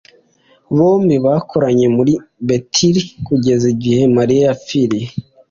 [0.75, 2.13] Bombi bakoranye kuri
[2.47, 5.07] Beteli kugeza igihe Maria yapfiriye